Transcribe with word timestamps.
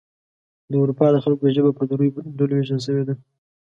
د 0.71 0.73
اروپا 0.83 1.07
د 1.13 1.17
خلکو 1.25 1.45
ژبه 1.55 1.71
په 1.77 1.83
دریو 1.89 2.25
ډلو 2.37 2.53
ویشل 2.55 2.79
شوې 2.85 3.03
ده. 3.07 3.13